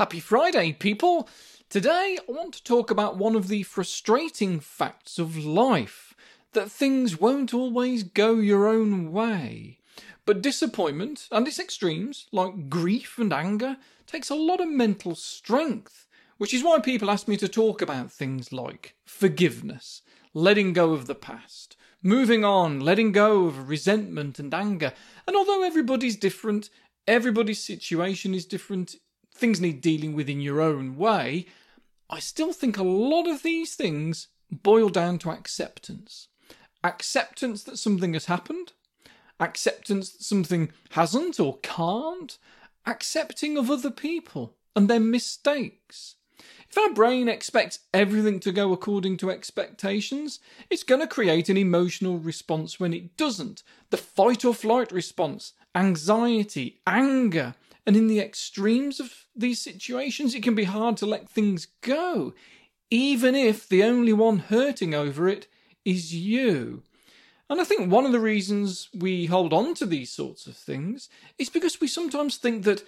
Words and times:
Happy 0.00 0.18
Friday, 0.18 0.72
people! 0.72 1.28
Today 1.68 2.16
I 2.18 2.32
want 2.32 2.54
to 2.54 2.64
talk 2.64 2.90
about 2.90 3.18
one 3.18 3.36
of 3.36 3.48
the 3.48 3.64
frustrating 3.64 4.58
facts 4.58 5.18
of 5.18 5.36
life 5.36 6.14
that 6.54 6.70
things 6.70 7.20
won't 7.20 7.52
always 7.52 8.02
go 8.02 8.36
your 8.36 8.66
own 8.66 9.12
way. 9.12 9.76
But 10.24 10.40
disappointment 10.40 11.28
and 11.30 11.46
its 11.46 11.58
extremes, 11.58 12.28
like 12.32 12.70
grief 12.70 13.18
and 13.18 13.30
anger, 13.30 13.76
takes 14.06 14.30
a 14.30 14.34
lot 14.34 14.62
of 14.62 14.70
mental 14.70 15.14
strength, 15.14 16.08
which 16.38 16.54
is 16.54 16.64
why 16.64 16.78
people 16.78 17.10
ask 17.10 17.28
me 17.28 17.36
to 17.36 17.46
talk 17.46 17.82
about 17.82 18.10
things 18.10 18.54
like 18.54 18.94
forgiveness, 19.04 20.00
letting 20.32 20.72
go 20.72 20.94
of 20.94 21.08
the 21.08 21.14
past, 21.14 21.76
moving 22.02 22.42
on, 22.42 22.80
letting 22.80 23.12
go 23.12 23.44
of 23.44 23.68
resentment 23.68 24.38
and 24.38 24.54
anger. 24.54 24.94
And 25.26 25.36
although 25.36 25.62
everybody's 25.62 26.16
different, 26.16 26.70
everybody's 27.06 27.62
situation 27.62 28.32
is 28.32 28.46
different, 28.46 28.96
things 29.40 29.60
need 29.60 29.80
dealing 29.80 30.14
with 30.14 30.28
in 30.28 30.40
your 30.40 30.60
own 30.60 30.96
way, 30.96 31.46
I 32.08 32.20
still 32.20 32.52
think 32.52 32.76
a 32.76 32.84
lot 32.84 33.26
of 33.26 33.42
these 33.42 33.74
things 33.74 34.28
boil 34.50 34.88
down 34.88 35.18
to 35.20 35.30
acceptance. 35.30 36.28
Acceptance 36.84 37.62
that 37.64 37.78
something 37.78 38.12
has 38.12 38.26
happened, 38.26 38.72
acceptance 39.38 40.10
that 40.10 40.22
something 40.22 40.72
hasn't 40.90 41.40
or 41.40 41.58
can't, 41.58 42.38
accepting 42.86 43.56
of 43.56 43.70
other 43.70 43.90
people 43.90 44.56
and 44.76 44.88
their 44.88 45.00
mistakes. 45.00 46.16
If 46.68 46.78
our 46.78 46.92
brain 46.92 47.28
expects 47.28 47.80
everything 47.92 48.38
to 48.40 48.52
go 48.52 48.72
according 48.72 49.16
to 49.18 49.30
expectations, 49.30 50.38
it's 50.70 50.84
going 50.84 51.00
to 51.00 51.06
create 51.06 51.48
an 51.48 51.56
emotional 51.56 52.18
response 52.18 52.78
when 52.78 52.94
it 52.94 53.16
doesn't. 53.16 53.62
The 53.90 53.96
fight 53.96 54.44
or 54.44 54.54
flight 54.54 54.92
response, 54.92 55.52
anxiety, 55.74 56.80
anger, 56.86 57.54
and 57.86 57.96
in 57.96 58.06
the 58.06 58.20
extremes 58.20 59.00
of 59.00 59.26
these 59.34 59.60
situations, 59.60 60.34
it 60.34 60.42
can 60.42 60.54
be 60.54 60.64
hard 60.64 60.96
to 60.98 61.06
let 61.06 61.28
things 61.28 61.68
go, 61.80 62.34
even 62.90 63.34
if 63.34 63.68
the 63.68 63.82
only 63.82 64.12
one 64.12 64.38
hurting 64.38 64.94
over 64.94 65.28
it 65.28 65.46
is 65.84 66.14
you. 66.14 66.82
And 67.48 67.60
I 67.60 67.64
think 67.64 67.90
one 67.90 68.06
of 68.06 68.12
the 68.12 68.20
reasons 68.20 68.88
we 68.94 69.26
hold 69.26 69.52
on 69.52 69.74
to 69.74 69.86
these 69.86 70.12
sorts 70.12 70.46
of 70.46 70.56
things 70.56 71.08
is 71.36 71.48
because 71.48 71.80
we 71.80 71.88
sometimes 71.88 72.36
think 72.36 72.64
that 72.64 72.84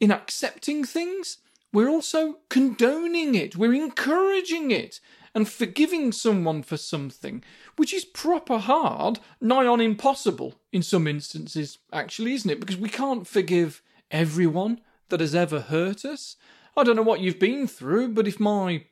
in 0.00 0.10
accepting 0.10 0.84
things, 0.84 1.38
we're 1.72 1.88
also 1.88 2.38
condoning 2.48 3.36
it, 3.36 3.56
we're 3.56 3.74
encouraging 3.74 4.72
it, 4.72 4.98
and 5.34 5.48
forgiving 5.48 6.10
someone 6.10 6.62
for 6.62 6.76
something, 6.76 7.44
which 7.76 7.94
is 7.94 8.04
proper 8.04 8.58
hard, 8.58 9.20
nigh 9.40 9.66
on 9.66 9.80
impossible 9.80 10.56
in 10.72 10.82
some 10.82 11.06
instances, 11.06 11.78
actually, 11.92 12.34
isn't 12.34 12.50
it? 12.50 12.58
Because 12.60 12.76
we 12.76 12.88
can't 12.88 13.26
forgive 13.26 13.82
everyone 14.10 14.80
that 15.08 15.20
has 15.20 15.34
ever 15.34 15.60
hurt 15.60 16.04
us. 16.04 16.36
I 16.76 16.84
don't 16.84 16.96
know 16.96 17.02
what 17.02 17.20
you've 17.20 17.38
been 17.38 17.66
through, 17.66 18.08
but 18.08 18.28
if 18.28 18.40
my 18.40 18.84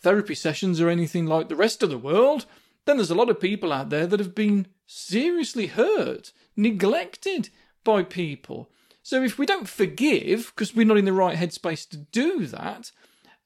therapy 0.00 0.34
sessions 0.34 0.80
are 0.80 0.88
anything 0.88 1.26
like 1.26 1.48
the 1.48 1.56
rest 1.56 1.82
of 1.82 1.90
the 1.90 1.98
world, 1.98 2.46
then 2.84 2.96
there's 2.96 3.10
a 3.10 3.14
lot 3.14 3.30
of 3.30 3.40
people 3.40 3.72
out 3.72 3.90
there 3.90 4.06
that 4.06 4.20
have 4.20 4.34
been 4.34 4.66
seriously 4.86 5.66
hurt, 5.66 6.32
neglected 6.56 7.48
by 7.84 8.02
people. 8.02 8.70
So 9.02 9.22
if 9.22 9.38
we 9.38 9.46
don't 9.46 9.68
forgive, 9.68 10.52
because 10.54 10.74
we're 10.74 10.86
not 10.86 10.98
in 10.98 11.04
the 11.04 11.12
right 11.12 11.36
headspace 11.36 11.88
to 11.90 11.96
do 11.96 12.46
that, 12.46 12.90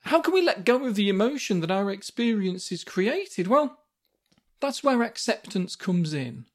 how 0.05 0.20
can 0.20 0.33
we 0.33 0.42
let 0.42 0.64
go 0.64 0.86
of 0.86 0.95
the 0.95 1.08
emotion 1.08 1.61
that 1.61 1.70
our 1.70 1.91
experience 1.91 2.70
has 2.70 2.84
created? 2.84 3.47
Well, 3.47 3.78
that's 4.61 4.83
where 4.83 5.02
acceptance 5.02 5.77
comes 5.77 6.14
in. 6.14 6.47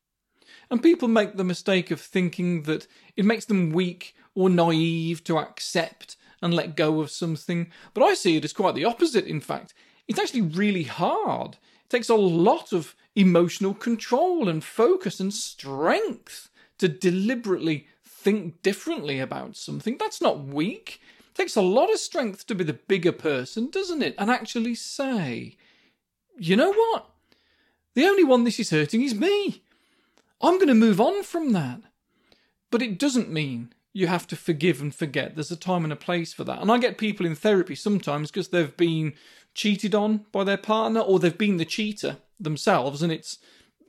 And 0.69 0.81
people 0.81 1.07
make 1.07 1.35
the 1.35 1.43
mistake 1.43 1.91
of 1.91 2.01
thinking 2.01 2.63
that 2.63 2.87
it 3.15 3.25
makes 3.25 3.45
them 3.45 3.71
weak 3.71 4.15
or 4.35 4.49
naive 4.49 5.23
to 5.23 5.39
accept 5.39 6.17
and 6.41 6.53
let 6.53 6.75
go 6.75 6.99
of 6.99 7.09
something. 7.09 7.71
But 7.93 8.03
I 8.03 8.13
see 8.13 8.35
it 8.35 8.45
as 8.45 8.53
quite 8.53 8.75
the 8.75 8.85
opposite, 8.85 9.25
in 9.25 9.41
fact. 9.41 9.73
It's 10.07 10.19
actually 10.19 10.41
really 10.41 10.83
hard. 10.83 11.57
It 11.85 11.89
takes 11.89 12.09
a 12.09 12.15
lot 12.15 12.71
of 12.71 12.95
emotional 13.15 13.73
control 13.73 14.47
and 14.47 14.63
focus 14.63 15.19
and 15.19 15.33
strength 15.33 16.49
to 16.77 16.87
deliberately 16.87 17.87
think 18.03 18.61
differently 18.61 19.19
about 19.19 19.55
something. 19.55 19.97
That's 19.97 20.21
not 20.21 20.45
weak. 20.45 20.99
It 21.29 21.35
takes 21.35 21.55
a 21.55 21.61
lot 21.61 21.91
of 21.91 21.99
strength 21.99 22.45
to 22.47 22.55
be 22.55 22.63
the 22.63 22.73
bigger 22.73 23.11
person, 23.11 23.69
doesn't 23.69 24.01
it? 24.01 24.15
And 24.17 24.29
actually 24.29 24.75
say, 24.75 25.57
you 26.37 26.55
know 26.55 26.73
what? 26.73 27.09
The 27.93 28.05
only 28.05 28.23
one 28.23 28.43
this 28.43 28.59
is 28.59 28.71
hurting 28.71 29.01
is 29.01 29.15
me. 29.15 29.63
I'm 30.41 30.55
going 30.55 30.67
to 30.67 30.73
move 30.73 30.99
on 30.99 31.23
from 31.23 31.53
that. 31.53 31.81
But 32.71 32.81
it 32.81 32.99
doesn't 32.99 33.31
mean 33.31 33.73
you 33.95 34.07
have 34.07 34.27
to 34.27 34.35
forgive 34.35 34.81
and 34.81 34.93
forget. 34.93 35.35
There's 35.35 35.51
a 35.51 35.55
time 35.55 35.85
and 35.85 35.93
a 35.93 35.95
place 35.95 36.33
for 36.33 36.43
that. 36.43 36.61
And 36.61 36.69
I 36.69 36.77
get 36.79 36.97
people 36.97 37.25
in 37.25 37.33
therapy 37.33 37.75
sometimes 37.75 38.29
because 38.29 38.49
they've 38.49 38.75
been 38.75 39.13
cheated 39.53 39.95
on 39.95 40.25
by 40.33 40.43
their 40.43 40.57
partner 40.57 40.99
or 40.99 41.17
they've 41.17 41.37
been 41.37 41.55
the 41.55 41.63
cheater 41.63 42.17
themselves 42.37 43.01
and 43.01 43.09
it's 43.09 43.39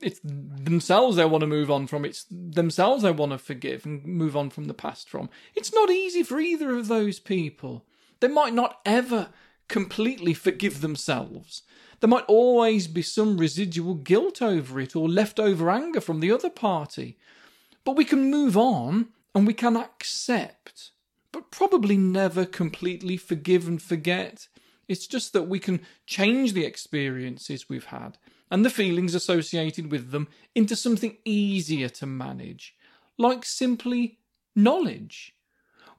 it's 0.01 0.21
themselves 0.23 1.17
they 1.17 1.25
want 1.25 1.41
to 1.41 1.47
move 1.47 1.69
on 1.69 1.87
from. 1.87 2.05
It's 2.05 2.25
themselves 2.31 3.03
they 3.03 3.11
want 3.11 3.33
to 3.33 3.37
forgive 3.37 3.85
and 3.85 4.05
move 4.05 4.37
on 4.37 4.49
from 4.49 4.65
the 4.65 4.73
past 4.73 5.09
from. 5.09 5.29
It's 5.55 5.73
not 5.73 5.89
easy 5.89 6.23
for 6.23 6.39
either 6.39 6.77
of 6.77 6.87
those 6.87 7.19
people. 7.19 7.83
They 8.21 8.29
might 8.29 8.53
not 8.53 8.79
ever 8.85 9.29
completely 9.67 10.33
forgive 10.33 10.79
themselves. 10.79 11.63
There 11.99 12.07
might 12.07 12.25
always 12.27 12.87
be 12.87 13.01
some 13.01 13.37
residual 13.37 13.95
guilt 13.95 14.41
over 14.41 14.79
it 14.79 14.95
or 14.95 15.09
leftover 15.09 15.69
anger 15.69 15.99
from 15.99 16.21
the 16.21 16.31
other 16.31 16.49
party. 16.49 17.17
But 17.83 17.97
we 17.97 18.05
can 18.05 18.31
move 18.31 18.55
on 18.55 19.09
and 19.33 19.45
we 19.45 19.53
can 19.53 19.77
accept, 19.77 20.91
but 21.31 21.51
probably 21.51 21.97
never 21.97 22.45
completely 22.45 23.17
forgive 23.17 23.67
and 23.67 23.81
forget. 23.81 24.47
It's 24.87 25.07
just 25.07 25.33
that 25.33 25.47
we 25.47 25.59
can 25.59 25.81
change 26.05 26.53
the 26.53 26.65
experiences 26.65 27.69
we've 27.69 27.85
had 27.85 28.17
and 28.49 28.63
the 28.63 28.69
feelings 28.69 29.13
associated 29.13 29.91
with 29.91 30.11
them 30.11 30.27
into 30.55 30.75
something 30.75 31.17
easier 31.25 31.89
to 31.89 32.05
manage, 32.05 32.75
like 33.17 33.45
simply 33.45 34.19
knowledge. 34.55 35.35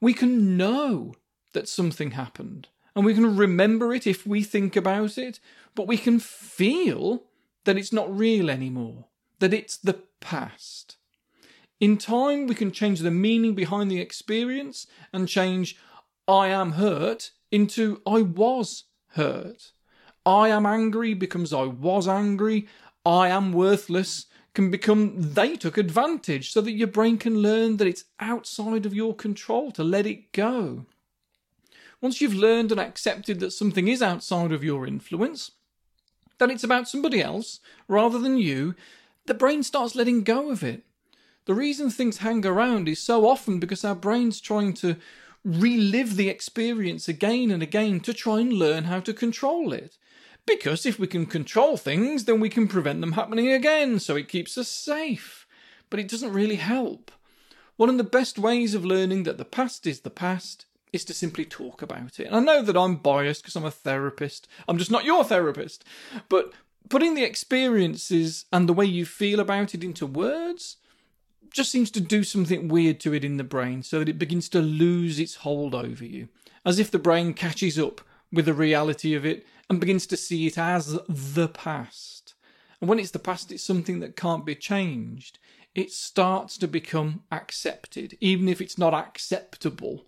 We 0.01 0.15
can 0.15 0.57
know 0.57 1.15
that 1.53 1.69
something 1.69 2.13
happened 2.13 2.69
and 2.95 3.05
we 3.05 3.15
can 3.15 3.37
remember 3.37 3.95
it 3.95 4.07
if 4.07 4.27
we 4.27 4.43
think 4.43 4.75
about 4.75 5.19
it, 5.19 5.39
but 5.75 5.87
we 5.87 5.97
can 5.97 6.19
feel 6.19 7.25
that 7.65 7.77
it's 7.77 7.93
not 7.93 8.17
real 8.17 8.51
anymore, 8.51 9.07
that 9.39 9.55
it's 9.55 9.77
the 9.77 10.01
past. 10.21 10.98
In 11.81 11.97
time, 11.97 12.47
we 12.47 12.55
can 12.55 12.73
change 12.73 13.01
the 13.01 13.11
meaning 13.11 13.55
behind 13.55 13.91
the 13.91 14.01
experience 14.01 14.87
and 15.13 15.29
change 15.29 15.77
I 16.27 16.49
am 16.49 16.73
hurt 16.73 17.31
into 17.51 18.03
I 18.07 18.23
was 18.23 18.85
hurt. 19.13 19.73
I 20.27 20.49
am 20.49 20.67
angry 20.67 21.15
becomes 21.15 21.53
I 21.53 21.65
was 21.65 22.09
angry. 22.09 22.67
I 23.07 23.29
am 23.29 23.53
worthless 23.53 24.27
can 24.59 24.71
become 24.73 25.15
they 25.17 25.55
took 25.55 25.79
advantage 25.79 26.51
so 26.51 26.61
that 26.61 26.73
your 26.73 26.89
brain 26.89 27.17
can 27.17 27.39
learn 27.39 27.77
that 27.77 27.87
it's 27.87 28.07
outside 28.19 28.85
of 28.85 28.93
your 28.93 29.15
control 29.15 29.71
to 29.71 29.85
let 29.85 30.05
it 30.05 30.33
go. 30.33 30.85
Once 32.01 32.21
you've 32.21 32.35
learned 32.35 32.73
and 32.73 32.81
accepted 32.81 33.39
that 33.39 33.53
something 33.53 33.87
is 33.87 34.03
outside 34.03 34.51
of 34.51 34.65
your 34.65 34.85
influence, 34.85 35.53
that 36.39 36.51
it's 36.51 36.65
about 36.65 36.89
somebody 36.89 37.23
else 37.23 37.61
rather 37.87 38.19
than 38.19 38.37
you, 38.37 38.75
the 39.27 39.35
brain 39.35 39.63
starts 39.63 39.95
letting 39.95 40.25
go 40.25 40.51
of 40.51 40.65
it. 40.65 40.85
The 41.49 41.55
reason 41.55 41.89
things 41.89 42.19
hang 42.19 42.45
around 42.45 42.91
is 42.91 42.99
so 42.99 43.27
often 43.27 43.59
because 43.59 43.83
our 43.83 43.95
brain's 43.95 44.39
trying 44.39 44.75
to 44.75 44.97
relive 45.43 46.17
the 46.17 46.29
experience 46.29 47.09
again 47.09 47.51
and 47.51 47.63
again 47.63 48.01
to 48.01 48.13
try 48.13 48.41
and 48.41 48.53
learn 48.53 48.85
how 48.85 49.01
to 49.01 49.15
control 49.15 49.73
it. 49.73 49.97
Because 50.45 50.85
if 50.85 50.99
we 50.99 51.07
can 51.07 51.25
control 51.25 51.79
things, 51.79 52.27
then 52.27 52.39
we 52.39 52.51
can 52.51 52.69
prevent 52.69 53.01
them 53.01 53.13
happening 53.13 53.51
again, 53.51 53.99
so 53.99 54.15
it 54.15 54.29
keeps 54.29 54.59
us 54.59 54.69
safe. 54.69 55.47
But 55.89 55.99
it 55.99 56.09
doesn't 56.09 56.35
really 56.35 56.57
help. 56.57 57.11
One 57.77 57.89
of 57.89 57.97
the 57.97 58.05
best 58.05 58.39
ways 58.39 58.75
of 58.75 58.85
learning 58.85 59.23
that 59.23 59.39
the 59.39 59.47
past 59.47 59.87
is 59.87 60.01
the 60.01 60.11
past 60.11 60.67
is 60.93 61.03
to 61.07 61.15
simply 61.15 61.47
talk 61.47 61.81
about 61.81 62.21
it. 62.21 62.27
And 62.27 62.37
I 62.37 62.41
know 62.41 62.63
that 62.63 62.77
I'm 62.77 62.97
biased 62.97 63.41
because 63.41 63.57
I'm 63.57 63.65
a 63.65 63.71
therapist. 63.71 64.49
I'm 64.69 64.77
just 64.77 64.91
not 64.91 65.07
your 65.07 65.25
therapist. 65.25 65.83
But 66.29 66.53
putting 66.91 67.15
the 67.15 67.25
experiences 67.25 68.45
and 68.53 68.69
the 68.69 68.75
way 68.75 68.85
you 68.85 69.07
feel 69.07 69.41
about 69.41 69.75
it 69.75 69.83
into 69.83 70.05
words 70.05 70.77
just 71.53 71.71
seems 71.71 71.91
to 71.93 72.01
do 72.01 72.25
something 72.25 72.69
weird 72.69 73.01
to 73.01 73.15
it 73.15 73.25
in 73.25 73.37
the 73.37 73.45
brain 73.45 73.83
so 73.83 73.99
that 73.99 74.09
it 74.09 74.19
begins 74.19 74.49
to 74.51 74.61
lose 74.61 75.19
its 75.19 75.37
hold 75.37 75.75
over 75.75 76.05
you, 76.05 76.29
as 76.65 76.79
if 76.79 76.91
the 76.91 76.99
brain 76.99 77.35
catches 77.35 77.79
up 77.79 78.01
with 78.33 78.47
the 78.47 78.55
reality 78.55 79.15
of 79.15 79.25
it 79.25 79.47
and 79.69 79.81
begins 79.81 80.07
to 80.07 80.17
see 80.17 80.47
it 80.47 80.59
as 80.59 80.99
the 81.09 81.49
past. 81.49 82.35
And 82.81 82.89
when 82.89 82.99
it's 82.99 83.11
the 83.11 83.19
past, 83.19 83.51
it's 83.53 83.65
something 83.65 84.01
that 84.01 84.17
can't 84.17 84.47
be 84.47 84.55
changed. 84.55 85.39
It 85.75 85.93
starts 85.93 86.57
to 86.59 86.69
become 86.69 87.23
accepted, 87.31 88.17
even 88.21 88.49
if 88.49 88.61
it's 88.61 88.79
not 88.79 88.95
acceptable. 88.95 90.07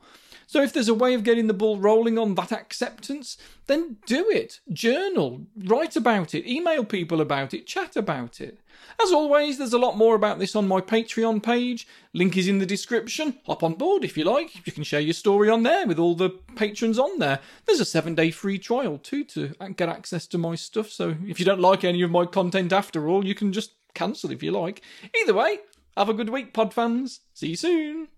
So 0.50 0.60
if 0.60 0.72
there's 0.72 0.88
a 0.88 0.94
way 0.94 1.14
of 1.14 1.22
getting 1.22 1.46
the 1.46 1.54
ball 1.54 1.78
rolling 1.78 2.18
on 2.18 2.34
that 2.34 2.50
acceptance, 2.50 3.38
then 3.68 3.98
do 4.04 4.28
it. 4.30 4.58
Journal, 4.72 5.42
write 5.56 5.94
about 5.94 6.34
it, 6.34 6.44
email 6.44 6.84
people 6.84 7.20
about 7.20 7.54
it, 7.54 7.68
chat 7.68 7.94
about 7.94 8.40
it. 8.40 8.58
As 9.00 9.12
always, 9.12 9.58
there's 9.58 9.74
a 9.74 9.78
lot 9.78 9.96
more 9.96 10.16
about 10.16 10.40
this 10.40 10.56
on 10.56 10.66
my 10.66 10.80
Patreon 10.80 11.40
page. 11.40 11.86
Link 12.14 12.36
is 12.36 12.48
in 12.48 12.58
the 12.58 12.66
description. 12.66 13.38
Hop 13.46 13.62
on 13.62 13.74
board 13.74 14.02
if 14.02 14.18
you 14.18 14.24
like. 14.24 14.66
You 14.66 14.72
can 14.72 14.82
share 14.82 14.98
your 14.98 15.14
story 15.14 15.48
on 15.48 15.62
there 15.62 15.86
with 15.86 16.00
all 16.00 16.16
the 16.16 16.30
patrons 16.56 16.98
on 16.98 17.20
there. 17.20 17.38
There's 17.66 17.78
a 17.78 17.84
seven 17.84 18.16
day 18.16 18.32
free 18.32 18.58
trial 18.58 18.98
too 18.98 19.22
to 19.26 19.54
get 19.76 19.88
access 19.88 20.26
to 20.26 20.36
my 20.36 20.56
stuff. 20.56 20.90
So 20.90 21.14
if 21.28 21.38
you 21.38 21.46
don't 21.46 21.60
like 21.60 21.84
any 21.84 22.02
of 22.02 22.10
my 22.10 22.26
content 22.26 22.72
after 22.72 23.08
all, 23.08 23.24
you 23.24 23.36
can 23.36 23.52
just 23.52 23.74
cancel 23.94 24.32
if 24.32 24.42
you 24.42 24.50
like. 24.50 24.82
Either 25.22 25.34
way, 25.34 25.60
have 25.96 26.08
a 26.08 26.14
good 26.14 26.30
week, 26.30 26.52
pod 26.52 26.74
fans. 26.74 27.20
See 27.34 27.50
you 27.50 27.56
soon. 27.56 28.08